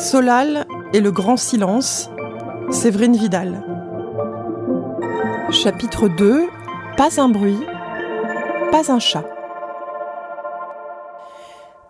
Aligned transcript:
Solal 0.00 0.66
et 0.94 1.00
le 1.00 1.12
grand 1.12 1.36
silence, 1.36 2.08
Séverine 2.70 3.16
Vidal. 3.16 3.62
Chapitre 5.50 6.08
2 6.08 6.46
Pas 6.96 7.20
un 7.20 7.28
bruit, 7.28 7.58
pas 8.70 8.90
un 8.90 8.98
chat. 8.98 9.26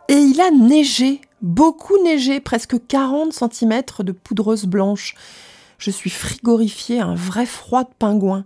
Et 0.09 0.17
il 0.17 0.41
a 0.41 0.51
neigé, 0.51 1.21
beaucoup 1.41 2.03
neigé, 2.03 2.41
presque 2.41 2.85
40 2.89 3.33
cm 3.33 3.83
de 4.01 4.11
poudreuse 4.11 4.65
blanche. 4.67 5.15
Je 5.79 5.93
suis 5.93 6.11
frigorifiée, 6.11 6.99
un 6.99 7.15
vrai 7.15 7.47
froid 7.47 7.85
de 7.85 7.95
pingouin. 7.97 8.45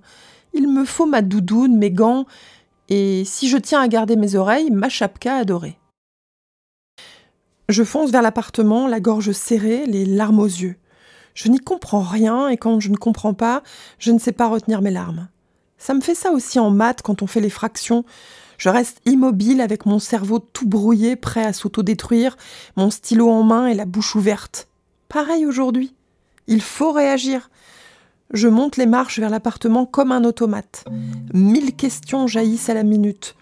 Il 0.52 0.68
me 0.68 0.84
faut 0.84 1.06
ma 1.06 1.22
doudoune, 1.22 1.78
mes 1.78 1.90
gants, 1.90 2.26
et 2.90 3.22
si 3.24 3.48
je 3.48 3.56
tiens 3.56 3.80
à 3.80 3.88
garder 3.88 4.16
mes 4.16 4.34
oreilles, 4.34 4.70
ma 4.70 4.90
chapka 4.90 5.36
adorée. 5.36 5.78
Je 7.68 7.82
fonce 7.82 8.10
vers 8.10 8.22
l'appartement, 8.22 8.86
la 8.86 9.00
gorge 9.00 9.32
serrée, 9.32 9.86
les 9.86 10.04
larmes 10.04 10.40
aux 10.40 10.46
yeux. 10.46 10.76
Je 11.34 11.48
n'y 11.48 11.58
comprends 11.58 12.02
rien 12.02 12.48
et 12.48 12.56
quand 12.56 12.78
je 12.80 12.90
ne 12.90 12.96
comprends 12.96 13.34
pas, 13.34 13.62
je 13.98 14.12
ne 14.12 14.18
sais 14.18 14.32
pas 14.32 14.48
retenir 14.48 14.82
mes 14.82 14.90
larmes. 14.90 15.28
Ça 15.78 15.94
me 15.94 16.00
fait 16.00 16.14
ça 16.14 16.30
aussi 16.30 16.58
en 16.58 16.70
maths 16.70 17.02
quand 17.02 17.22
on 17.22 17.26
fait 17.26 17.40
les 17.40 17.50
fractions. 17.50 18.04
Je 18.58 18.68
reste 18.68 19.00
immobile 19.06 19.60
avec 19.60 19.86
mon 19.86 19.98
cerveau 19.98 20.38
tout 20.38 20.68
brouillé, 20.68 21.16
prêt 21.16 21.44
à 21.44 21.52
s'autodétruire, 21.52 22.36
mon 22.76 22.90
stylo 22.90 23.28
en 23.28 23.42
main 23.42 23.66
et 23.66 23.74
la 23.74 23.84
bouche 23.84 24.14
ouverte. 24.14 24.68
Pareil 25.08 25.46
aujourd'hui. 25.46 25.94
Il 26.46 26.62
faut 26.62 26.92
réagir. 26.92 27.50
Je 28.32 28.48
monte 28.48 28.76
les 28.76 28.86
marches 28.86 29.18
vers 29.18 29.30
l'appartement 29.30 29.86
comme 29.86 30.12
un 30.12 30.24
automate. 30.24 30.84
Mille 31.32 31.74
questions 31.74 32.26
jaillissent 32.26 32.68
à 32.68 32.74
la 32.74 32.82
minute. 32.82 33.34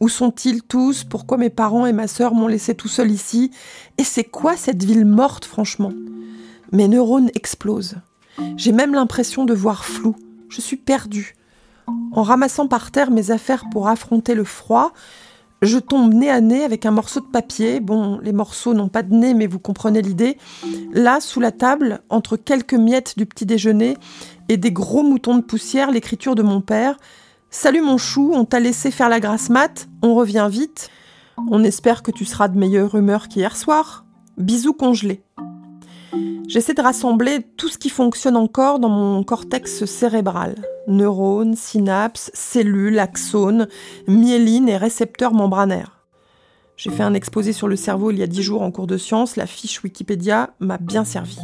Où 0.00 0.08
sont-ils 0.08 0.62
tous? 0.62 1.04
Pourquoi 1.04 1.38
mes 1.38 1.50
parents 1.50 1.86
et 1.86 1.92
ma 1.92 2.06
sœur 2.06 2.34
m'ont 2.34 2.48
laissé 2.48 2.74
tout 2.74 2.88
seul 2.88 3.10
ici? 3.10 3.50
Et 3.98 4.04
c'est 4.04 4.24
quoi 4.24 4.56
cette 4.56 4.84
ville 4.84 5.06
morte, 5.06 5.44
franchement? 5.44 5.92
Mes 6.72 6.88
neurones 6.88 7.30
explosent. 7.34 7.96
J'ai 8.56 8.72
même 8.72 8.94
l'impression 8.94 9.44
de 9.44 9.54
voir 9.54 9.84
flou. 9.84 10.14
Je 10.48 10.60
suis 10.60 10.76
perdue. 10.76 11.34
En 12.12 12.22
ramassant 12.22 12.66
par 12.66 12.90
terre 12.90 13.10
mes 13.10 13.30
affaires 13.30 13.64
pour 13.70 13.88
affronter 13.88 14.34
le 14.34 14.44
froid, 14.44 14.92
je 15.62 15.78
tombe 15.78 16.12
nez 16.12 16.30
à 16.30 16.42
nez 16.42 16.64
avec 16.64 16.84
un 16.84 16.90
morceau 16.90 17.20
de 17.20 17.26
papier. 17.26 17.80
Bon, 17.80 18.18
les 18.18 18.32
morceaux 18.32 18.74
n'ont 18.74 18.88
pas 18.88 19.02
de 19.02 19.14
nez, 19.14 19.32
mais 19.32 19.46
vous 19.46 19.58
comprenez 19.58 20.02
l'idée. 20.02 20.36
Là, 20.92 21.20
sous 21.20 21.40
la 21.40 21.52
table, 21.52 22.00
entre 22.10 22.36
quelques 22.36 22.74
miettes 22.74 23.14
du 23.16 23.24
petit 23.24 23.46
déjeuner 23.46 23.96
et 24.48 24.58
des 24.58 24.72
gros 24.72 25.02
moutons 25.02 25.36
de 25.36 25.42
poussière, 25.42 25.90
l'écriture 25.90 26.34
de 26.34 26.42
mon 26.42 26.60
père. 26.60 26.98
Salut 27.50 27.80
mon 27.80 27.96
chou, 27.96 28.32
on 28.34 28.44
t'a 28.44 28.60
laissé 28.60 28.90
faire 28.90 29.08
la 29.08 29.20
grasse 29.20 29.48
mat, 29.50 29.88
on 30.02 30.14
revient 30.14 30.48
vite. 30.50 30.90
On 31.50 31.64
espère 31.64 32.02
que 32.02 32.10
tu 32.10 32.24
seras 32.24 32.48
de 32.48 32.58
meilleure 32.58 32.94
humeur 32.94 33.28
qu'hier 33.28 33.56
soir. 33.56 34.04
Bisous 34.36 34.72
congelés. 34.72 35.22
J'essaie 36.48 36.74
de 36.74 36.82
rassembler 36.82 37.46
tout 37.56 37.68
ce 37.68 37.78
qui 37.78 37.88
fonctionne 37.88 38.36
encore 38.36 38.78
dans 38.78 38.88
mon 38.88 39.22
cortex 39.22 39.84
cérébral. 39.84 40.56
Neurones, 40.88 41.56
synapses, 41.56 42.30
cellules, 42.34 42.98
axones, 42.98 43.68
myéline 44.06 44.68
et 44.68 44.76
récepteurs 44.76 45.32
membranaires. 45.32 46.04
J'ai 46.76 46.90
fait 46.90 47.02
un 47.02 47.14
exposé 47.14 47.52
sur 47.52 47.68
le 47.68 47.76
cerveau 47.76 48.10
il 48.10 48.18
y 48.18 48.22
a 48.22 48.26
dix 48.26 48.42
jours 48.42 48.62
en 48.62 48.70
cours 48.70 48.86
de 48.86 48.98
sciences. 48.98 49.36
La 49.36 49.46
fiche 49.46 49.82
Wikipédia 49.82 50.50
m'a 50.60 50.78
bien 50.78 51.04
servi. 51.04 51.38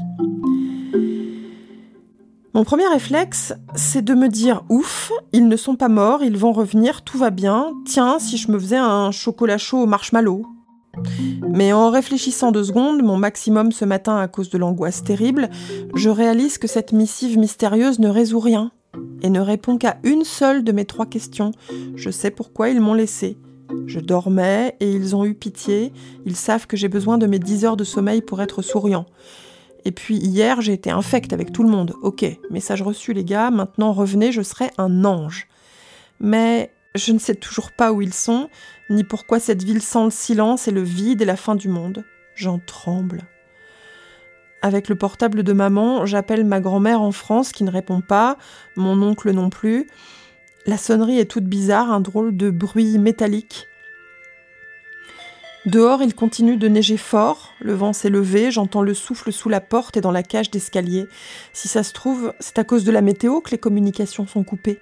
Mon 2.54 2.64
premier 2.64 2.86
réflexe, 2.86 3.54
c'est 3.74 4.04
de 4.04 4.12
me 4.12 4.28
dire 4.28 4.62
ouf, 4.68 5.10
ils 5.32 5.48
ne 5.48 5.56
sont 5.56 5.74
pas 5.74 5.88
morts, 5.88 6.22
ils 6.22 6.36
vont 6.36 6.52
revenir, 6.52 7.00
tout 7.00 7.16
va 7.16 7.30
bien. 7.30 7.72
Tiens, 7.86 8.18
si 8.18 8.36
je 8.36 8.50
me 8.50 8.58
faisais 8.58 8.76
un 8.76 9.10
chocolat 9.10 9.56
chaud 9.56 9.78
au 9.78 9.86
marshmallow. 9.86 10.44
Mais 11.48 11.72
en 11.72 11.88
réfléchissant 11.88 12.52
deux 12.52 12.64
secondes, 12.64 13.02
mon 13.02 13.16
maximum 13.16 13.72
ce 13.72 13.86
matin 13.86 14.18
à 14.18 14.28
cause 14.28 14.50
de 14.50 14.58
l'angoisse 14.58 15.02
terrible, 15.02 15.48
je 15.94 16.10
réalise 16.10 16.58
que 16.58 16.68
cette 16.68 16.92
missive 16.92 17.38
mystérieuse 17.38 18.00
ne 18.00 18.10
résout 18.10 18.40
rien 18.40 18.70
et 19.22 19.30
ne 19.30 19.40
répond 19.40 19.78
qu'à 19.78 19.96
une 20.02 20.24
seule 20.24 20.62
de 20.62 20.72
mes 20.72 20.84
trois 20.84 21.06
questions. 21.06 21.52
Je 21.94 22.10
sais 22.10 22.30
pourquoi 22.30 22.68
ils 22.68 22.82
m'ont 22.82 22.92
laissé. 22.92 23.38
Je 23.86 23.98
dormais 23.98 24.76
et 24.80 24.92
ils 24.92 25.16
ont 25.16 25.24
eu 25.24 25.34
pitié. 25.34 25.94
Ils 26.26 26.36
savent 26.36 26.66
que 26.66 26.76
j'ai 26.76 26.88
besoin 26.88 27.16
de 27.16 27.26
mes 27.26 27.38
dix 27.38 27.64
heures 27.64 27.78
de 27.78 27.84
sommeil 27.84 28.20
pour 28.20 28.42
être 28.42 28.60
souriant. 28.60 29.06
Et 29.84 29.92
puis 29.92 30.16
hier, 30.16 30.60
j'ai 30.60 30.72
été 30.72 30.90
infecte 30.90 31.32
avec 31.32 31.52
tout 31.52 31.62
le 31.62 31.68
monde. 31.68 31.94
Ok, 32.02 32.24
message 32.50 32.82
reçu 32.82 33.12
les 33.12 33.24
gars, 33.24 33.50
maintenant 33.50 33.92
revenez, 33.92 34.32
je 34.32 34.42
serai 34.42 34.70
un 34.78 35.04
ange. 35.04 35.48
Mais 36.20 36.72
je 36.94 37.12
ne 37.12 37.18
sais 37.18 37.34
toujours 37.34 37.72
pas 37.72 37.92
où 37.92 38.02
ils 38.02 38.14
sont, 38.14 38.48
ni 38.90 39.04
pourquoi 39.04 39.40
cette 39.40 39.62
ville 39.62 39.82
sent 39.82 40.04
le 40.04 40.10
silence 40.10 40.68
et 40.68 40.72
le 40.72 40.82
vide 40.82 41.22
et 41.22 41.26
la 41.26 41.36
fin 41.36 41.54
du 41.54 41.68
monde. 41.68 42.04
J'en 42.34 42.58
tremble. 42.58 43.22
Avec 44.62 44.88
le 44.88 44.94
portable 44.94 45.42
de 45.42 45.52
maman, 45.52 46.06
j'appelle 46.06 46.44
ma 46.44 46.60
grand-mère 46.60 47.00
en 47.00 47.10
France 47.10 47.50
qui 47.50 47.64
ne 47.64 47.70
répond 47.70 48.00
pas, 48.00 48.36
mon 48.76 49.02
oncle 49.02 49.32
non 49.32 49.50
plus. 49.50 49.88
La 50.66 50.76
sonnerie 50.76 51.18
est 51.18 51.30
toute 51.30 51.44
bizarre, 51.44 51.90
un 51.90 52.00
drôle 52.00 52.36
de 52.36 52.50
bruit 52.50 52.98
métallique. 52.98 53.66
Dehors, 55.64 56.02
il 56.02 56.12
continue 56.14 56.56
de 56.56 56.66
neiger 56.66 56.96
fort, 56.96 57.52
le 57.60 57.72
vent 57.72 57.92
s'est 57.92 58.10
levé, 58.10 58.50
j'entends 58.50 58.82
le 58.82 58.94
souffle 58.94 59.32
sous 59.32 59.48
la 59.48 59.60
porte 59.60 59.96
et 59.96 60.00
dans 60.00 60.10
la 60.10 60.24
cage 60.24 60.50
d'escalier. 60.50 61.06
Si 61.52 61.68
ça 61.68 61.84
se 61.84 61.92
trouve, 61.92 62.34
c'est 62.40 62.58
à 62.58 62.64
cause 62.64 62.82
de 62.82 62.90
la 62.90 63.00
météo 63.00 63.40
que 63.40 63.52
les 63.52 63.58
communications 63.58 64.26
sont 64.26 64.42
coupées. 64.42 64.80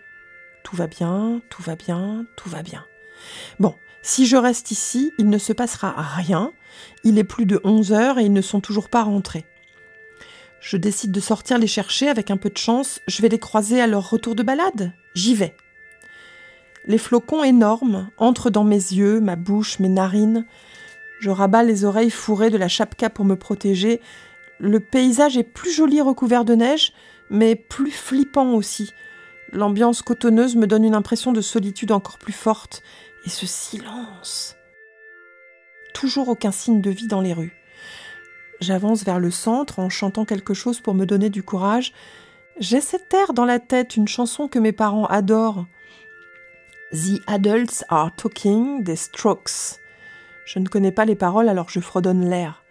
Tout 0.65 0.77
va 0.77 0.87
bien, 0.87 1.43
tout 1.51 1.63
va 1.63 1.77
bien, 1.77 2.25
tout 2.35 2.49
va 2.49 2.63
bien. 2.63 2.87
Bon, 3.59 3.75
si 4.01 4.27
je 4.27 4.39
reste 4.39 4.71
ici, 4.71 5.13
il 5.19 5.29
ne 5.29 5.37
se 5.37 5.53
passera 5.53 5.91
rien. 5.91 6.53
Il 7.05 7.19
est 7.19 7.25
plus 7.25 7.45
de 7.45 7.61
11 7.63 7.93
heures 7.93 8.19
et 8.19 8.25
ils 8.25 8.33
ne 8.33 8.41
sont 8.41 8.61
toujours 8.61 8.89
pas 8.89 9.03
rentrés. 9.03 9.45
Je 10.61 10.79
décide 10.79 11.13
de 11.13 11.21
sortir 11.21 11.59
les 11.59 11.67
chercher 11.67 12.09
avec 12.09 12.31
un 12.31 12.39
peu 12.39 12.49
de 12.49 12.57
chance. 12.57 13.01
Je 13.07 13.21
vais 13.21 13.29
les 13.29 13.39
croiser 13.39 13.83
à 13.83 13.87
leur 13.87 14.09
retour 14.09 14.35
de 14.35 14.43
balade. 14.43 14.93
J'y 15.15 15.35
vais. 15.35 15.55
Les 16.87 16.99
flocons 16.99 17.45
énormes 17.45 18.11
entrent 18.17 18.51
dans 18.51 18.65
mes 18.65 18.77
yeux, 18.77 19.21
ma 19.21 19.37
bouche, 19.37 19.79
mes 19.79 19.89
narines. 19.89 20.47
Je 21.21 21.31
rabats 21.31 21.63
les 21.63 21.85
oreilles 21.85 22.11
fourrées 22.11 22.51
de 22.51 22.57
la 22.57 22.69
chapka 22.69 23.11
pour 23.11 23.25
me 23.25 23.37
protéger. 23.37 24.01
Le 24.59 24.81
paysage 24.81 25.37
est 25.37 25.43
plus 25.45 25.73
joli 25.73 26.01
recouvert 26.01 26.45
de 26.45 26.55
neige, 26.55 26.93
mais 27.29 27.55
plus 27.55 27.91
flippant 27.91 28.55
aussi. 28.55 28.93
L'ambiance 29.53 30.03
cotonneuse 30.03 30.57
me 30.57 30.67
donne 30.67 30.85
une 30.85 30.95
impression 30.95 31.33
de 31.33 31.41
solitude 31.41 31.93
encore 31.93 32.19
plus 32.19 32.33
forte. 32.33 32.83
Et 33.27 33.29
ce 33.31 33.47
silence. 33.47 34.57
Toujours 35.93 36.31
aucun 36.31 36.53
signe 36.53 36.81
de 36.81 36.91
vie 36.91 37.07
dans 37.07 37.21
les 37.21 37.35
rues. 37.35 37.55
J'avance 38.61 39.05
vers 39.05 39.19
le 39.19 39.31
centre 39.31 39.79
en 39.79 39.91
chantant 39.91 40.25
quelque 40.25 40.55
chose 40.55 40.81
pour 40.81 40.95
me 40.95 41.05
donner 41.05 41.29
du 41.29 41.43
courage. 41.43 41.93
J'ai 42.59 42.81
cette 42.81 43.13
air 43.13 43.35
dans 43.35 43.45
la 43.45 43.59
tête, 43.59 43.97
une 43.97 44.09
chanson 44.09 44.49
que 44.49 44.59
mes 44.59 44.73
parents 44.73 45.07
adorent. 45.07 45.67
The 46.93 47.23
Adults 47.29 47.85
Are 47.89 48.13
Talking 48.17 48.83
des 48.83 48.97
Strokes. 48.97 49.79
Je 50.45 50.59
ne 50.59 50.67
connais 50.67 50.91
pas 50.91 51.05
les 51.05 51.15
paroles 51.15 51.49
alors 51.49 51.69
je 51.69 51.79
fredonne 51.79 52.29
l'air. 52.29 52.65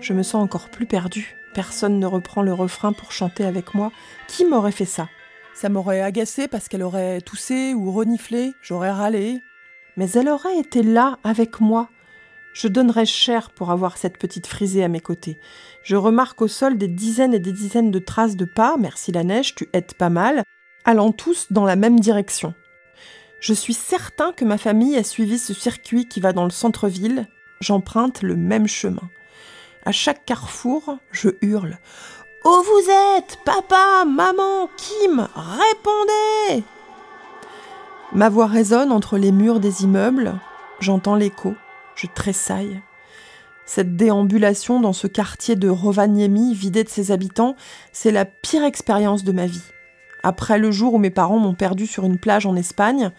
Je 0.00 0.12
me 0.12 0.22
sens 0.24 0.42
encore 0.42 0.68
plus 0.70 0.86
perdue. 0.86 1.36
Personne 1.54 2.00
ne 2.00 2.06
reprend 2.06 2.42
le 2.42 2.52
refrain 2.52 2.92
pour 2.92 3.12
chanter 3.12 3.44
avec 3.44 3.74
moi. 3.74 3.92
Qui 4.26 4.44
m'aurait 4.44 4.72
fait 4.72 4.84
ça? 4.84 5.08
Ça 5.54 5.68
m'aurait 5.68 6.00
agacé 6.00 6.48
parce 6.48 6.66
qu'elle 6.66 6.82
aurait 6.82 7.20
toussé 7.20 7.74
ou 7.74 7.92
reniflé, 7.92 8.54
j'aurais 8.60 8.90
râlé. 8.90 9.40
Mais 9.96 10.10
elle 10.10 10.28
aurait 10.28 10.58
été 10.58 10.82
là 10.82 11.18
avec 11.22 11.60
moi. 11.60 11.88
Je 12.52 12.68
donnerais 12.68 13.06
cher 13.06 13.50
pour 13.50 13.70
avoir 13.70 13.96
cette 13.96 14.18
petite 14.18 14.46
frisée 14.46 14.84
à 14.84 14.88
mes 14.88 15.00
côtés. 15.00 15.38
Je 15.82 15.96
remarque 15.96 16.42
au 16.42 16.48
sol 16.48 16.76
des 16.76 16.88
dizaines 16.88 17.34
et 17.34 17.38
des 17.38 17.52
dizaines 17.52 17.90
de 17.90 17.98
traces 17.98 18.36
de 18.36 18.44
pas, 18.44 18.76
merci 18.78 19.10
la 19.10 19.24
neige, 19.24 19.54
tu 19.54 19.68
aides 19.72 19.94
pas 19.94 20.10
mal, 20.10 20.44
allant 20.84 21.12
tous 21.12 21.46
dans 21.50 21.64
la 21.64 21.76
même 21.76 21.98
direction. 21.98 22.54
Je 23.40 23.54
suis 23.54 23.74
certain 23.74 24.32
que 24.32 24.44
ma 24.44 24.58
famille 24.58 24.96
a 24.96 25.02
suivi 25.02 25.38
ce 25.38 25.54
circuit 25.54 26.06
qui 26.06 26.20
va 26.20 26.32
dans 26.32 26.44
le 26.44 26.50
centre-ville. 26.50 27.26
J'emprunte 27.60 28.22
le 28.22 28.36
même 28.36 28.68
chemin. 28.68 29.08
À 29.84 29.90
chaque 29.90 30.24
carrefour, 30.24 30.98
je 31.10 31.30
hurle 31.40 31.78
Où 32.44 32.50
vous 32.50 32.90
êtes 33.16 33.38
Papa 33.44 34.04
Maman 34.04 34.68
Kim? 34.76 35.26
Répondez 35.34 36.64
Ma 38.12 38.28
voix 38.28 38.46
résonne 38.46 38.92
entre 38.92 39.18
les 39.18 39.32
murs 39.32 39.58
des 39.58 39.82
immeubles. 39.82 40.34
J'entends 40.78 41.16
l'écho. 41.16 41.54
Je 42.02 42.08
tressaille. 42.08 42.80
Cette 43.64 43.96
déambulation 43.96 44.80
dans 44.80 44.92
ce 44.92 45.06
quartier 45.06 45.54
de 45.54 45.68
Rovaniemi 45.68 46.52
vidé 46.52 46.82
de 46.82 46.88
ses 46.88 47.12
habitants, 47.12 47.54
c'est 47.92 48.10
la 48.10 48.24
pire 48.24 48.64
expérience 48.64 49.22
de 49.22 49.30
ma 49.30 49.46
vie. 49.46 49.62
Après 50.24 50.58
le 50.58 50.72
jour 50.72 50.94
où 50.94 50.98
mes 50.98 51.10
parents 51.10 51.38
m'ont 51.38 51.54
perdu 51.54 51.86
sur 51.86 52.04
une 52.04 52.18
plage 52.18 52.44
en 52.44 52.56
Espagne, 52.56 53.12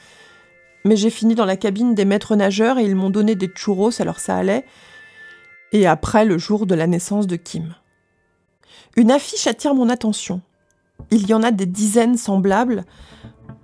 mais 0.84 0.98
j'ai 0.98 1.10
fini 1.10 1.34
dans 1.34 1.46
la 1.46 1.56
cabine 1.56 1.96
des 1.96 2.04
maîtres 2.04 2.36
nageurs 2.36 2.78
et 2.78 2.84
ils 2.84 2.96
m'ont 2.96 3.10
donné 3.10 3.36
des 3.36 3.48
churros, 3.48 4.02
alors 4.02 4.20
ça 4.20 4.36
allait 4.36 4.66
et 5.74 5.88
après 5.88 6.24
le 6.24 6.38
jour 6.38 6.66
de 6.66 6.76
la 6.76 6.88
naissance 6.88 7.26
de 7.26 7.36
Kim. 7.36 7.76
Une 8.96 9.12
affiche 9.12 9.48
attire 9.48 9.74
mon 9.74 9.90
attention. 9.90 10.42
Il 11.10 11.28
y 11.28 11.34
en 11.34 11.42
a 11.42 11.52
des 11.52 11.66
dizaines 11.66 12.18
semblables. 12.18 12.86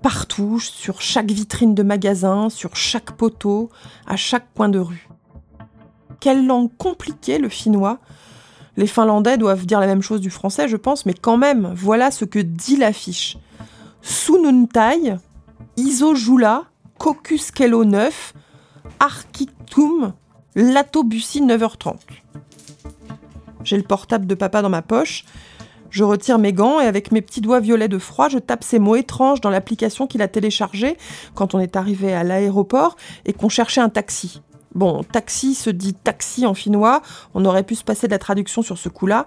partout, 0.01 0.61
sur 0.61 1.01
chaque 1.01 1.29
vitrine 1.29 1.75
de 1.75 1.83
magasin, 1.83 2.49
sur 2.49 2.77
chaque 2.77 3.11
poteau, 3.11 3.69
à 4.07 4.15
chaque 4.15 4.53
coin 4.55 4.69
de 4.69 4.79
rue. 4.79 5.08
Quelle 6.19 6.45
langue 6.45 6.69
compliquée 6.77 7.37
le 7.37 7.49
finnois. 7.49 7.99
Les 8.77 8.87
Finlandais 8.87 9.37
doivent 9.37 9.65
dire 9.65 9.79
la 9.79 9.87
même 9.87 10.01
chose 10.01 10.21
du 10.21 10.29
français, 10.29 10.67
je 10.67 10.77
pense, 10.77 11.05
mais 11.05 11.13
quand 11.13 11.37
même, 11.37 11.73
voilà 11.75 12.11
ce 12.11 12.25
que 12.25 12.39
dit 12.39 12.77
l'affiche. 12.77 13.37
Sununtai, 14.01 15.17
Isojula, 15.77 16.63
Kokuskelo 16.97 17.83
9, 17.83 18.33
Arkitum, 18.99 20.13
Latobussi 20.55 21.41
9h30. 21.41 21.95
J'ai 23.63 23.77
le 23.77 23.83
portable 23.83 24.27
de 24.27 24.35
papa 24.35 24.61
dans 24.61 24.69
ma 24.69 24.81
poche. 24.81 25.25
Je 25.89 26.03
retire 26.03 26.37
mes 26.37 26.53
gants 26.53 26.79
et 26.79 26.85
avec 26.85 27.11
mes 27.11 27.21
petits 27.21 27.41
doigts 27.41 27.59
violets 27.59 27.87
de 27.87 27.97
froid, 27.97 28.29
je 28.29 28.37
tape 28.37 28.63
ces 28.63 28.79
mots 28.79 28.95
étranges 28.95 29.41
dans 29.41 29.49
l'application 29.49 30.05
qu'il 30.07 30.21
a 30.21 30.27
téléchargée 30.27 30.97
quand 31.33 31.55
on 31.55 31.59
est 31.59 31.75
arrivé 31.75 32.13
à 32.13 32.23
l'aéroport 32.23 32.95
et 33.25 33.33
qu'on 33.33 33.49
cherchait 33.49 33.81
un 33.81 33.89
taxi. 33.89 34.41
Bon, 34.75 35.03
taxi 35.03 35.55
se 35.55 35.69
dit 35.69 35.93
taxi 35.93 36.45
en 36.45 36.53
finnois, 36.53 37.01
on 37.33 37.45
aurait 37.45 37.63
pu 37.63 37.75
se 37.75 37.83
passer 37.83 38.07
de 38.07 38.11
la 38.11 38.19
traduction 38.19 38.61
sur 38.61 38.77
ce 38.77 38.89
coup-là. 38.89 39.25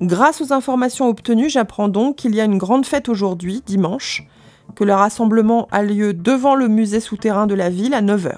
Grâce 0.00 0.40
aux 0.40 0.52
informations 0.52 1.08
obtenues, 1.08 1.48
j'apprends 1.48 1.88
donc 1.88 2.16
qu'il 2.16 2.34
y 2.34 2.40
a 2.40 2.44
une 2.44 2.58
grande 2.58 2.86
fête 2.86 3.08
aujourd'hui, 3.08 3.62
dimanche, 3.66 4.24
que 4.76 4.84
le 4.84 4.94
rassemblement 4.94 5.66
a 5.72 5.82
lieu 5.82 6.14
devant 6.14 6.54
le 6.54 6.68
musée 6.68 7.00
souterrain 7.00 7.46
de 7.46 7.54
la 7.54 7.70
ville 7.70 7.94
à 7.94 8.02
9h. 8.02 8.36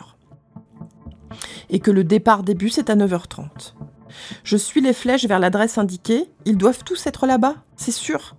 Et 1.69 1.81
que 1.81 1.91
le 1.91 2.05
départ 2.05 2.43
des 2.43 2.55
bus 2.55 2.79
est 2.79 2.91
à 2.91 2.97
9h30. 2.97 3.75
Je 4.43 4.57
suis 4.57 4.81
les 4.81 4.93
flèches 4.93 5.27
vers 5.27 5.39
l'adresse 5.39 5.79
indiquée. 5.79 6.31
Ils 6.47 6.57
doivent 6.57 6.83
tous 6.85 7.07
être 7.07 7.27
là-bas, 7.27 7.57
c'est 7.77 7.93
sûr. 7.93 8.35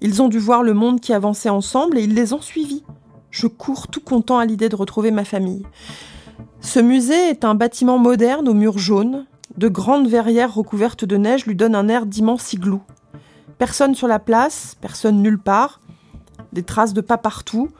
Ils 0.00 0.22
ont 0.22 0.28
dû 0.28 0.38
voir 0.38 0.62
le 0.62 0.74
monde 0.74 1.00
qui 1.00 1.12
avançait 1.12 1.48
ensemble 1.48 1.98
et 1.98 2.02
ils 2.02 2.14
les 2.14 2.32
ont 2.32 2.40
suivis. 2.40 2.84
Je 3.30 3.46
cours 3.46 3.88
tout 3.88 4.00
content 4.00 4.38
à 4.38 4.46
l'idée 4.46 4.68
de 4.68 4.76
retrouver 4.76 5.10
ma 5.10 5.24
famille. 5.24 5.64
Ce 6.68 6.80
musée 6.80 7.30
est 7.30 7.46
un 7.46 7.54
bâtiment 7.54 7.96
moderne 7.96 8.46
aux 8.46 8.52
murs 8.52 8.76
jaunes. 8.76 9.24
De 9.56 9.68
grandes 9.68 10.06
verrières 10.06 10.52
recouvertes 10.52 11.06
de 11.06 11.16
neige 11.16 11.46
lui 11.46 11.54
donnent 11.54 11.74
un 11.74 11.88
air 11.88 12.04
d'immense 12.04 12.52
igloo. 12.52 12.82
Personne 13.56 13.94
sur 13.94 14.06
la 14.06 14.18
place, 14.18 14.76
personne 14.78 15.22
nulle 15.22 15.38
part. 15.38 15.80
Des 16.52 16.62
traces 16.62 16.92
de 16.92 17.00
pas 17.00 17.16
partout. 17.16 17.70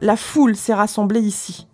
La 0.00 0.16
foule 0.16 0.54
s'est 0.54 0.72
rassemblée 0.72 1.20
ici. 1.20 1.66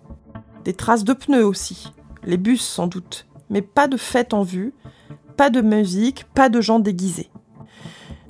Des 0.65 0.73
traces 0.73 1.05
de 1.05 1.13
pneus 1.13 1.45
aussi. 1.45 1.93
Les 2.23 2.39
bus 2.39 2.63
sans 2.63 2.87
doute. 2.87 3.27
Mais 3.51 3.61
pas 3.61 3.87
de 3.87 3.99
fête 3.99 4.33
en 4.33 4.43
vue 4.43 4.73
pas 5.37 5.51
de 5.51 5.61
musique, 5.61 6.25
pas 6.33 6.49
de 6.49 6.63
gens 6.63 6.79
déguisés. 6.79 7.29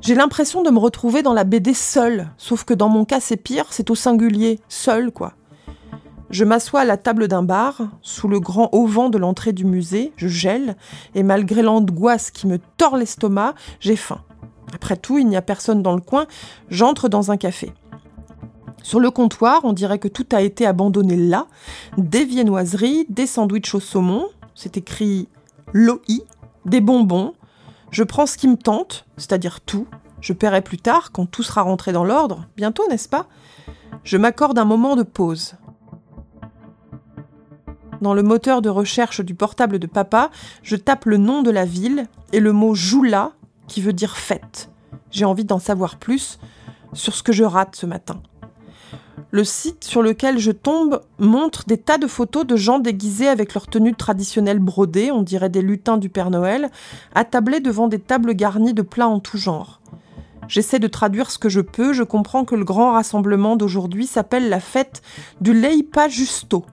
J'ai 0.00 0.16
l'impression 0.16 0.62
de 0.64 0.70
me 0.70 0.80
retrouver 0.80 1.22
dans 1.22 1.34
la 1.34 1.44
BD 1.44 1.72
seule, 1.72 2.30
sauf 2.36 2.64
que 2.64 2.74
dans 2.74 2.88
mon 2.88 3.04
cas 3.04 3.20
c'est 3.20 3.36
pire, 3.36 3.66
c'est 3.70 3.90
au 3.90 3.94
singulier, 3.94 4.58
seul 4.68 5.12
quoi. 5.12 5.34
Je 6.34 6.42
m'assois 6.42 6.80
à 6.80 6.84
la 6.84 6.96
table 6.96 7.28
d'un 7.28 7.44
bar, 7.44 7.80
sous 8.02 8.26
le 8.26 8.40
grand 8.40 8.68
auvent 8.72 9.08
de 9.08 9.18
l'entrée 9.18 9.52
du 9.52 9.64
musée, 9.64 10.12
je 10.16 10.26
gèle, 10.26 10.74
et 11.14 11.22
malgré 11.22 11.62
l'angoisse 11.62 12.32
qui 12.32 12.48
me 12.48 12.58
tord 12.76 12.96
l'estomac, 12.96 13.54
j'ai 13.78 13.94
faim. 13.94 14.20
Après 14.74 14.96
tout, 14.96 15.16
il 15.16 15.28
n'y 15.28 15.36
a 15.36 15.42
personne 15.42 15.80
dans 15.80 15.94
le 15.94 16.00
coin, 16.00 16.26
j'entre 16.70 17.08
dans 17.08 17.30
un 17.30 17.36
café. 17.36 17.72
Sur 18.82 18.98
le 18.98 19.12
comptoir, 19.12 19.60
on 19.62 19.72
dirait 19.72 20.00
que 20.00 20.08
tout 20.08 20.26
a 20.32 20.42
été 20.42 20.66
abandonné 20.66 21.14
là. 21.14 21.46
Des 21.98 22.24
viennoiseries, 22.24 23.06
des 23.08 23.28
sandwichs 23.28 23.72
au 23.72 23.78
saumon, 23.78 24.26
c'est 24.56 24.76
écrit 24.76 25.28
LOI, 25.72 26.24
des 26.64 26.80
bonbons. 26.80 27.34
Je 27.92 28.02
prends 28.02 28.26
ce 28.26 28.36
qui 28.36 28.48
me 28.48 28.56
tente, 28.56 29.06
c'est-à-dire 29.18 29.60
tout. 29.60 29.86
Je 30.20 30.32
paierai 30.32 30.62
plus 30.62 30.78
tard 30.78 31.12
quand 31.12 31.26
tout 31.26 31.44
sera 31.44 31.62
rentré 31.62 31.92
dans 31.92 32.04
l'ordre, 32.04 32.48
bientôt, 32.56 32.82
n'est-ce 32.88 33.08
pas? 33.08 33.26
Je 34.02 34.16
m'accorde 34.16 34.58
un 34.58 34.64
moment 34.64 34.96
de 34.96 35.04
pause. 35.04 35.54
Dans 38.04 38.12
le 38.12 38.22
moteur 38.22 38.60
de 38.60 38.68
recherche 38.68 39.22
du 39.22 39.34
portable 39.34 39.78
de 39.78 39.86
papa, 39.86 40.30
je 40.62 40.76
tape 40.76 41.06
le 41.06 41.16
nom 41.16 41.40
de 41.40 41.50
la 41.50 41.64
ville 41.64 42.04
et 42.34 42.40
le 42.40 42.52
mot 42.52 42.74
Joula, 42.74 43.32
qui 43.66 43.80
veut 43.80 43.94
dire 43.94 44.18
fête. 44.18 44.68
J'ai 45.10 45.24
envie 45.24 45.46
d'en 45.46 45.58
savoir 45.58 45.96
plus 45.96 46.38
sur 46.92 47.14
ce 47.14 47.22
que 47.22 47.32
je 47.32 47.44
rate 47.44 47.76
ce 47.76 47.86
matin. 47.86 48.20
Le 49.30 49.42
site 49.42 49.84
sur 49.84 50.02
lequel 50.02 50.38
je 50.38 50.50
tombe 50.50 51.00
montre 51.18 51.64
des 51.64 51.78
tas 51.78 51.96
de 51.96 52.06
photos 52.06 52.46
de 52.46 52.56
gens 52.56 52.78
déguisés 52.78 53.28
avec 53.28 53.54
leur 53.54 53.68
tenue 53.68 53.94
traditionnelle 53.94 54.58
brodée, 54.58 55.10
on 55.10 55.22
dirait 55.22 55.48
des 55.48 55.62
lutins 55.62 55.96
du 55.96 56.10
Père 56.10 56.28
Noël, 56.28 56.68
attablés 57.14 57.60
devant 57.60 57.88
des 57.88 58.00
tables 58.00 58.34
garnies 58.34 58.74
de 58.74 58.82
plats 58.82 59.08
en 59.08 59.18
tout 59.18 59.38
genre. 59.38 59.80
J'essaie 60.46 60.78
de 60.78 60.88
traduire 60.88 61.30
ce 61.30 61.38
que 61.38 61.48
je 61.48 61.62
peux, 61.62 61.94
je 61.94 62.02
comprends 62.02 62.44
que 62.44 62.54
le 62.54 62.66
grand 62.66 62.92
rassemblement 62.92 63.56
d'aujourd'hui 63.56 64.06
s'appelle 64.06 64.50
la 64.50 64.60
fête 64.60 65.00
du 65.40 65.54
Leipa 65.58 66.08
Justo. 66.08 66.66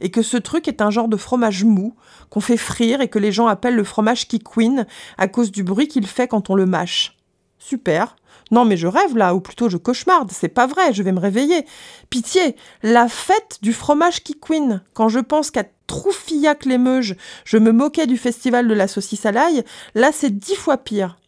Et 0.00 0.10
que 0.10 0.22
ce 0.22 0.36
truc 0.36 0.68
est 0.68 0.80
un 0.80 0.90
genre 0.90 1.08
de 1.08 1.16
fromage 1.16 1.64
mou 1.64 1.94
qu'on 2.30 2.40
fait 2.40 2.56
frire 2.56 3.00
et 3.00 3.08
que 3.08 3.18
les 3.18 3.32
gens 3.32 3.46
appellent 3.46 3.76
le 3.76 3.84
fromage 3.84 4.28
qui 4.28 4.38
queen 4.38 4.86
à 5.18 5.28
cause 5.28 5.50
du 5.50 5.62
bruit 5.62 5.88
qu'il 5.88 6.06
fait 6.06 6.28
quand 6.28 6.50
on 6.50 6.54
le 6.54 6.66
mâche. 6.66 7.16
Super, 7.58 8.16
non, 8.50 8.64
mais 8.64 8.76
je 8.76 8.86
rêve 8.86 9.16
là, 9.16 9.34
ou 9.34 9.40
plutôt 9.40 9.68
je 9.68 9.76
cauchemarde, 9.76 10.30
c'est 10.32 10.48
pas 10.48 10.66
vrai, 10.66 10.92
je 10.92 11.02
vais 11.02 11.12
me 11.12 11.18
réveiller. 11.18 11.66
Pitié, 12.10 12.56
la 12.82 13.08
fête 13.08 13.58
du 13.60 13.72
fromage 13.72 14.22
qui 14.22 14.38
queen. 14.38 14.82
Quand 14.94 15.08
je 15.08 15.18
pense 15.18 15.50
qu'à 15.50 15.64
Troufillac-les-Meuges, 15.86 17.16
je 17.44 17.58
me 17.58 17.72
moquais 17.72 18.06
du 18.06 18.16
festival 18.16 18.68
de 18.68 18.74
la 18.74 18.88
saucisse 18.88 19.26
à 19.26 19.32
l'ail, 19.32 19.64
là 19.94 20.10
c'est 20.12 20.30
dix 20.30 20.54
fois 20.54 20.78
pire. 20.78 21.18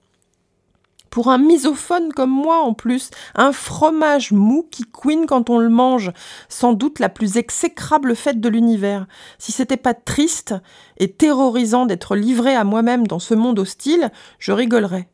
Pour 1.11 1.29
un 1.29 1.39
misophone 1.39 2.13
comme 2.13 2.31
moi 2.31 2.59
en 2.63 2.75
plus, 2.75 3.11
un 3.35 3.53
fromage 3.53 4.33
mou 4.33 4.67
qui 4.71 4.85
queen 4.85 5.27
quand 5.27 5.51
on 5.51 5.59
le 5.59 5.69
mange, 5.69 6.13
sans 6.49 6.73
doute 6.73 6.99
la 6.99 7.09
plus 7.09 7.37
exécrable 7.37 8.15
fête 8.15 8.41
de 8.41 8.49
l'univers. 8.49 9.07
Si 9.39 9.53
c'était 9.53 9.77
pas 9.77 9.95
triste 9.95 10.55
et 10.99 11.11
terrorisant 11.11 11.87
d'être 11.87 12.17
livré 12.17 12.55
à 12.55 12.65
moi-même 12.65 13.07
dans 13.07 13.19
ce 13.19 13.35
monde 13.35 13.59
hostile, 13.59 14.11
je 14.39 14.53
rigolerais. 14.53 15.09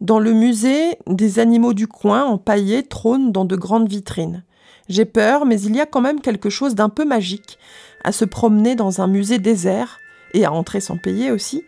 Dans 0.00 0.18
le 0.18 0.32
musée, 0.32 0.98
des 1.06 1.38
animaux 1.38 1.72
du 1.72 1.86
coin 1.86 2.24
empaillés 2.24 2.82
trônent 2.82 3.32
dans 3.32 3.44
de 3.44 3.56
grandes 3.56 3.88
vitrines. 3.88 4.44
J'ai 4.88 5.06
peur, 5.06 5.46
mais 5.46 5.60
il 5.60 5.74
y 5.74 5.80
a 5.80 5.86
quand 5.86 6.02
même 6.02 6.20
quelque 6.20 6.50
chose 6.50 6.74
d'un 6.74 6.90
peu 6.90 7.04
magique 7.04 7.58
à 8.02 8.12
se 8.12 8.26
promener 8.26 8.74
dans 8.74 9.00
un 9.00 9.06
musée 9.06 9.38
désert, 9.38 9.98
et 10.34 10.44
à 10.44 10.52
entrer 10.52 10.80
sans 10.80 10.98
payer 10.98 11.30
aussi. 11.30 11.64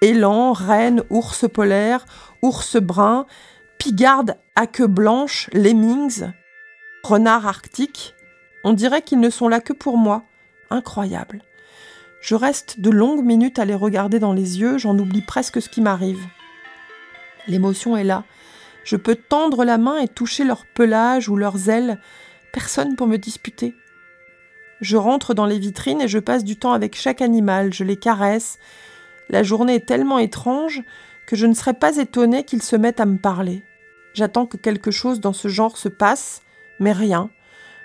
Élan, 0.00 0.52
rennes, 0.52 1.02
ours 1.10 1.46
polaires, 1.52 2.06
ours 2.42 2.76
bruns, 2.76 3.26
pigarde 3.78 4.36
à 4.54 4.66
queue 4.66 4.86
blanche, 4.86 5.48
lemmings, 5.52 6.24
renards 7.02 7.46
arctiques. 7.46 8.14
On 8.64 8.72
dirait 8.72 9.02
qu'ils 9.02 9.20
ne 9.20 9.30
sont 9.30 9.48
là 9.48 9.60
que 9.60 9.72
pour 9.72 9.96
moi. 9.96 10.24
Incroyable. 10.70 11.42
Je 12.20 12.34
reste 12.34 12.80
de 12.80 12.90
longues 12.90 13.24
minutes 13.24 13.58
à 13.58 13.64
les 13.64 13.74
regarder 13.74 14.18
dans 14.18 14.32
les 14.32 14.60
yeux, 14.60 14.78
j'en 14.78 14.98
oublie 14.98 15.22
presque 15.22 15.62
ce 15.62 15.68
qui 15.68 15.80
m'arrive. 15.80 16.24
L'émotion 17.46 17.96
est 17.96 18.04
là. 18.04 18.24
Je 18.84 18.96
peux 18.96 19.14
tendre 19.14 19.64
la 19.64 19.78
main 19.78 19.98
et 19.98 20.08
toucher 20.08 20.44
leur 20.44 20.66
pelage 20.66 21.28
ou 21.28 21.36
leurs 21.36 21.68
ailes. 21.68 22.00
Personne 22.52 22.96
pour 22.96 23.06
me 23.06 23.16
disputer. 23.16 23.74
Je 24.80 24.96
rentre 24.96 25.34
dans 25.34 25.46
les 25.46 25.58
vitrines 25.58 26.00
et 26.00 26.08
je 26.08 26.18
passe 26.18 26.44
du 26.44 26.56
temps 26.56 26.72
avec 26.72 26.96
chaque 26.96 27.20
animal, 27.20 27.72
je 27.72 27.84
les 27.84 27.96
caresse. 27.96 28.58
La 29.28 29.42
journée 29.42 29.76
est 29.76 29.86
tellement 29.86 30.18
étrange 30.18 30.82
que 31.26 31.36
je 31.36 31.46
ne 31.46 31.54
serais 31.54 31.74
pas 31.74 31.96
étonnée 31.98 32.44
qu'ils 32.44 32.62
se 32.62 32.76
mettent 32.76 33.00
à 33.00 33.06
me 33.06 33.18
parler. 33.18 33.62
J'attends 34.14 34.46
que 34.46 34.56
quelque 34.56 34.90
chose 34.90 35.20
dans 35.20 35.34
ce 35.34 35.48
genre 35.48 35.76
se 35.76 35.88
passe, 35.88 36.40
mais 36.80 36.92
rien. 36.92 37.30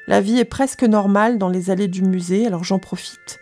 La 0.08 0.22
vie 0.22 0.40
est 0.40 0.46
presque 0.46 0.84
normale 0.84 1.38
dans 1.38 1.50
les 1.50 1.70
allées 1.70 1.88
du 1.88 2.02
musée, 2.02 2.48
alors 2.48 2.64
j'en 2.64 2.80
profite. 2.80 3.40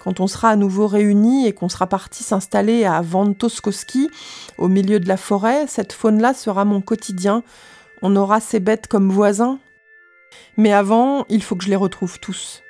Quand 0.00 0.20
on 0.20 0.26
sera 0.26 0.50
à 0.50 0.56
nouveau 0.56 0.86
réunis 0.86 1.46
et 1.46 1.52
qu'on 1.52 1.68
sera 1.68 1.86
parti 1.86 2.22
s'installer 2.22 2.84
à 2.84 3.02
Vantoskoski, 3.02 4.08
au 4.56 4.68
milieu 4.68 5.00
de 5.00 5.08
la 5.08 5.16
forêt, 5.16 5.66
cette 5.66 5.92
faune-là 5.92 6.32
sera 6.32 6.64
mon 6.64 6.80
quotidien. 6.80 7.42
On 8.02 8.14
aura 8.14 8.40
ces 8.40 8.60
bêtes 8.60 8.86
comme 8.86 9.10
voisins. 9.10 9.58
Mais 10.56 10.72
avant, 10.72 11.26
il 11.28 11.42
faut 11.42 11.56
que 11.56 11.64
je 11.64 11.70
les 11.70 11.76
retrouve 11.76 12.20
tous. 12.20 12.62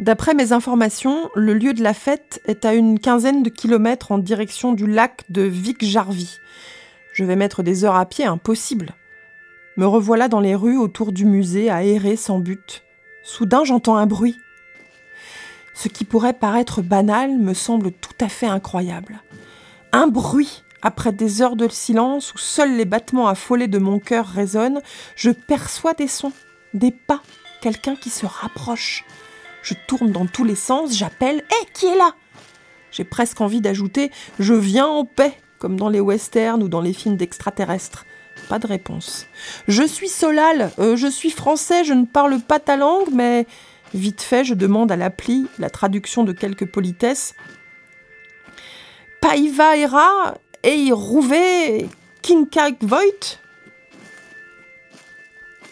D'après 0.00 0.32
mes 0.32 0.52
informations, 0.52 1.28
le 1.34 1.52
lieu 1.52 1.74
de 1.74 1.82
la 1.82 1.92
fête 1.92 2.40
est 2.46 2.64
à 2.64 2.72
une 2.72 2.98
quinzaine 2.98 3.42
de 3.42 3.50
kilomètres 3.50 4.12
en 4.12 4.16
direction 4.16 4.72
du 4.72 4.86
lac 4.86 5.24
de 5.28 5.42
Vikjarvi. 5.42 6.38
Je 7.12 7.22
vais 7.22 7.36
mettre 7.36 7.62
des 7.62 7.84
heures 7.84 7.96
à 7.96 8.06
pied, 8.06 8.24
impossible. 8.24 8.94
Me 9.76 9.86
revoilà 9.86 10.28
dans 10.28 10.40
les 10.40 10.54
rues 10.54 10.78
autour 10.78 11.12
du 11.12 11.26
musée 11.26 11.68
à 11.68 11.84
errer 11.84 12.16
sans 12.16 12.38
but. 12.38 12.82
Soudain, 13.22 13.62
j'entends 13.64 13.96
un 13.96 14.06
bruit. 14.06 14.38
Ce 15.74 15.88
qui 15.88 16.06
pourrait 16.06 16.32
paraître 16.32 16.80
banal 16.80 17.36
me 17.36 17.52
semble 17.52 17.92
tout 17.92 18.16
à 18.22 18.30
fait 18.30 18.46
incroyable. 18.46 19.20
Un 19.92 20.06
bruit 20.06 20.64
après 20.80 21.12
des 21.12 21.42
heures 21.42 21.56
de 21.56 21.68
silence 21.68 22.32
où 22.32 22.38
seuls 22.38 22.74
les 22.74 22.86
battements 22.86 23.28
affolés 23.28 23.68
de 23.68 23.78
mon 23.78 23.98
cœur 23.98 24.26
résonnent, 24.26 24.80
je 25.14 25.30
perçois 25.30 25.92
des 25.92 26.08
sons, 26.08 26.32
des 26.72 26.90
pas, 26.90 27.20
quelqu'un 27.60 27.96
qui 27.96 28.08
se 28.08 28.24
rapproche. 28.24 29.04
Je 29.62 29.74
tourne 29.86 30.10
dans 30.10 30.26
tous 30.26 30.44
les 30.44 30.54
sens, 30.54 30.96
j'appelle 30.96 31.44
Hé, 31.50 31.66
qui 31.72 31.86
est 31.86 31.96
là? 31.96 32.14
J'ai 32.90 33.04
presque 33.04 33.40
envie 33.40 33.60
d'ajouter 33.60 34.10
Je 34.38 34.54
viens 34.54 34.86
en 34.86 35.04
paix, 35.04 35.34
comme 35.58 35.76
dans 35.76 35.88
les 35.88 36.00
westerns 36.00 36.62
ou 36.62 36.68
dans 36.68 36.80
les 36.80 36.92
films 36.92 37.16
d'extraterrestres. 37.16 38.06
Pas 38.48 38.58
de 38.58 38.66
réponse. 38.66 39.26
Je 39.68 39.82
suis 39.82 40.08
Solal, 40.08 40.72
euh, 40.78 40.96
je 40.96 41.06
suis 41.06 41.30
français, 41.30 41.84
je 41.84 41.92
ne 41.92 42.06
parle 42.06 42.40
pas 42.40 42.58
ta 42.58 42.76
langue, 42.76 43.08
mais 43.12 43.46
vite 43.94 44.22
fait, 44.22 44.44
je 44.44 44.54
demande 44.54 44.90
à 44.90 44.96
l'appli 44.96 45.46
la 45.58 45.70
traduction 45.70 46.24
de 46.24 46.32
quelques 46.32 46.66
politesses. 46.66 47.34
Paiva 49.20 49.76
era, 49.76 50.34
ei 50.62 50.90
rouvé, 50.92 51.88
voit 52.80 53.00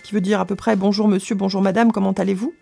Qui 0.02 0.14
veut 0.14 0.20
dire 0.20 0.40
à 0.40 0.44
peu 0.44 0.54
près 0.54 0.76
bonjour 0.76 1.08
monsieur, 1.08 1.34
bonjour 1.34 1.62
madame, 1.62 1.92
comment 1.92 2.12
allez-vous? 2.12 2.54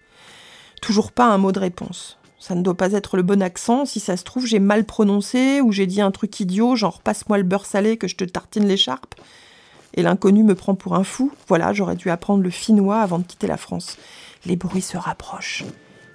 Toujours 0.86 1.10
pas 1.10 1.26
un 1.26 1.36
mot 1.36 1.50
de 1.50 1.58
réponse. 1.58 2.16
Ça 2.38 2.54
ne 2.54 2.62
doit 2.62 2.76
pas 2.76 2.92
être 2.92 3.16
le 3.16 3.24
bon 3.24 3.42
accent. 3.42 3.86
Si 3.86 3.98
ça 3.98 4.16
se 4.16 4.22
trouve, 4.22 4.46
j'ai 4.46 4.60
mal 4.60 4.84
prononcé 4.84 5.60
ou 5.60 5.72
j'ai 5.72 5.88
dit 5.88 6.00
un 6.00 6.12
truc 6.12 6.38
idiot, 6.38 6.76
genre 6.76 7.02
passe-moi 7.02 7.38
le 7.38 7.42
beurre 7.42 7.66
salé 7.66 7.96
que 7.96 8.06
je 8.06 8.14
te 8.14 8.22
tartine 8.22 8.68
l'écharpe. 8.68 9.16
Et 9.94 10.02
l'inconnu 10.04 10.44
me 10.44 10.54
prend 10.54 10.76
pour 10.76 10.94
un 10.94 11.02
fou. 11.02 11.32
Voilà, 11.48 11.72
j'aurais 11.72 11.96
dû 11.96 12.08
apprendre 12.08 12.44
le 12.44 12.50
finnois 12.50 13.00
avant 13.00 13.18
de 13.18 13.24
quitter 13.24 13.48
la 13.48 13.56
France. 13.56 13.98
Les 14.44 14.54
bruits 14.54 14.80
se 14.80 14.96
rapprochent. 14.96 15.64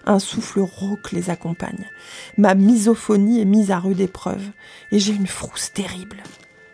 Un 0.05 0.19
souffle 0.19 0.61
rauque 0.61 1.11
les 1.11 1.29
accompagne. 1.29 1.89
Ma 2.37 2.55
misophonie 2.55 3.41
est 3.41 3.45
mise 3.45 3.71
à 3.71 3.79
rude 3.79 3.99
épreuve. 3.99 4.51
Et 4.93 4.99
j'ai 4.99 5.11
une 5.11 5.27
frousse 5.27 5.73
terrible. 5.73 6.23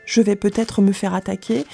Je 0.05 0.21
vais 0.21 0.35
peut-être 0.35 0.83
me 0.83 0.91
faire 0.91 1.15
attaquer, 1.15 1.65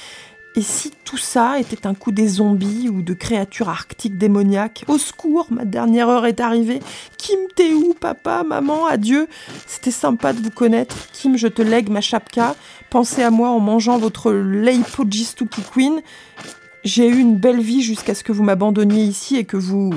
et 0.56 0.62
si 0.62 0.92
tout 1.04 1.18
ça 1.18 1.60
était 1.60 1.88
un 1.88 1.96
coup 1.96 2.12
des 2.12 2.28
zombies 2.28 2.90
ou 2.90 3.02
de 3.02 3.14
créatures 3.14 3.70
arctiques 3.70 4.18
démoniaques? 4.18 4.86
Au 4.88 4.98
secours, 4.98 5.48
ma 5.50 5.66
dernière 5.66 6.10
heure 6.10 6.26
est 6.26 6.40
arrivée. 6.40 6.80
Kim, 7.18 7.40
t'es 7.56 7.74
où, 7.74 7.94
papa, 7.94 8.44
maman, 8.44 8.86
adieu? 8.86 9.28
C'était 9.66 9.92
sympa 9.92 10.34
de 10.34 10.42
vous 10.42 10.52
connaître. 10.52 11.10
Kim, 11.12 11.38
je 11.38 11.48
te 11.48 11.62
lègue 11.62 11.90
ma 11.90 12.02
chapka. 12.02 12.56
Pensez 12.90 13.24
à 13.24 13.32
moi 13.32 13.50
en 13.50 13.60
mangeant 13.60 13.98
votre 13.98 14.32
Leipojistuki 14.32 15.62
Queen. 15.74 16.02
J'ai 16.84 17.08
eu 17.08 17.18
une 17.18 17.38
belle 17.38 17.62
vie 17.62 17.82
jusqu'à 17.82 18.14
ce 18.14 18.24
que 18.24 18.32
vous 18.32 18.44
m'abandonniez 18.44 19.04
ici 19.04 19.38
et 19.38 19.46
que 19.46 19.58
vous... 19.58 19.94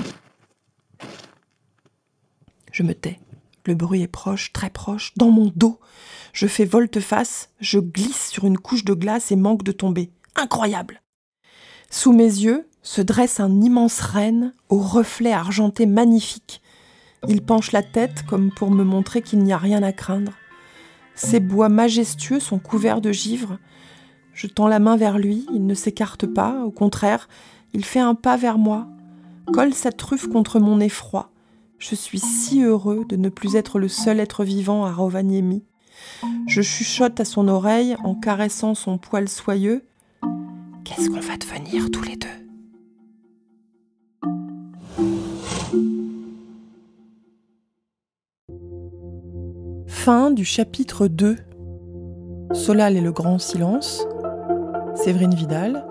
Je 2.73 2.83
me 2.83 2.95
tais. 2.95 3.19
Le 3.67 3.75
bruit 3.75 4.03
est 4.03 4.07
proche, 4.07 4.53
très 4.53 4.71
proche, 4.71 5.13
dans 5.17 5.31
mon 5.31 5.53
dos. 5.55 5.81
Je 6.33 6.47
fais 6.47 6.65
volte-face, 6.65 7.49
je 7.61 7.79
glisse 7.79 8.29
sur 8.29 8.45
une 8.45 8.59
couche 8.59 8.85
de 8.85 8.93
glace 8.95 9.33
et 9.33 9.37
manque 9.37 9.65
de 9.65 9.73
tomber 9.73 10.11
incroyable. 10.38 11.02
Sous 11.90 12.12
mes 12.12 12.25
yeux 12.25 12.69
se 12.83 13.02
dresse 13.02 13.40
un 13.40 13.61
immense 13.61 14.00
renne 14.00 14.52
au 14.69 14.78
reflet 14.78 15.33
argenté 15.33 15.87
magnifique. 15.87 16.62
Il 17.28 17.43
penche 17.43 17.73
la 17.73 17.83
tête 17.83 18.25
comme 18.28 18.50
pour 18.52 18.71
me 18.71 18.85
montrer 18.85 19.23
qu'il 19.23 19.40
n'y 19.40 19.52
a 19.52 19.59
rien 19.59 19.83
à 19.83 19.93
craindre. 19.93 20.33
Ses 21.14 21.40
bois 21.40 21.69
majestueux 21.69 22.40
sont 22.40 22.59
couverts 22.59 23.00
de 23.00 23.11
givre. 23.11 23.59
Je 24.35 24.47
tends 24.47 24.69
la 24.69 24.78
main 24.78 24.97
vers 24.97 25.19
lui, 25.19 25.47
il 25.52 25.66
ne 25.66 25.75
s'écarte 25.75 26.26
pas, 26.26 26.62
au 26.64 26.71
contraire, 26.71 27.28
il 27.73 27.85
fait 27.85 28.00
un 28.00 28.14
pas 28.14 28.37
vers 28.37 28.59
moi, 28.59 28.87
colle 29.52 29.73
sa 29.73 29.93
truffe 29.93 30.28
contre 30.28 30.61
mon 30.61 30.78
effroi. 30.78 31.31
Je 31.78 31.95
suis 31.95 32.19
si 32.19 32.62
heureux 32.62 33.05
de 33.09 33.16
ne 33.16 33.28
plus 33.28 33.57
être 33.57 33.78
le 33.78 33.88
seul 33.88 34.21
être 34.21 34.45
vivant 34.45 34.85
à 34.85 34.93
Rovaniemi. 34.93 35.64
Je 36.47 36.62
chuchote 36.62 37.21
à 37.21 37.25
son 37.25 37.49
oreille 37.49 37.97
en 38.05 38.14
caressant 38.14 38.75
son 38.75 38.99
poil 38.99 39.28
soyeux. 39.28 39.85
Qu'est-ce 40.87 41.11
qu'on 41.11 41.19
va 41.19 41.37
devenir 41.37 41.90
tous 41.90 42.05
les 42.05 42.16
deux? 42.16 42.28
Fin 49.88 50.31
du 50.31 50.45
chapitre 50.45 51.09
2. 51.09 51.38
Solal 52.52 52.97
et 52.97 53.00
le 53.00 53.11
grand 53.11 53.40
silence. 53.40 54.07
Séverine 54.95 55.35
Vidal. 55.35 55.85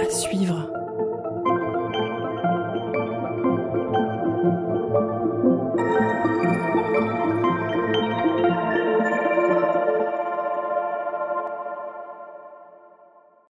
À 0.00 0.10
suivre. 0.10 0.65